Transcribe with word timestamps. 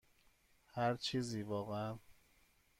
هر 0.73 0.95
چیزی، 0.95 1.43
واقعا. 1.43 1.97